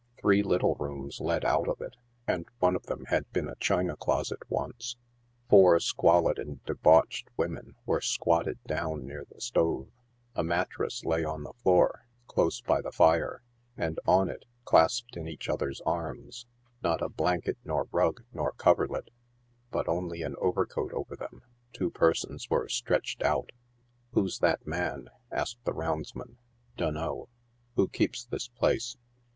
[0.17, 1.95] Three little rooms led out of it.
[2.25, 4.95] and one of them had been a china closet once.
[5.47, 9.89] Four squalid and debauched women were squatted down near the stove.
[10.33, 13.43] A mattrass lay on the floor, close by the fire,
[13.77, 16.47] and on it, clasped in each other's arms—
[16.81, 19.11] not a blan ket nor rug nor coverlid,
[19.69, 21.43] but only an overcoat over them—
[21.73, 23.51] two per sons were stretched out.';
[24.15, 26.39] Who^s that man?" asked the roundsman."
[26.75, 28.97] Dunno." <' Who keeps this place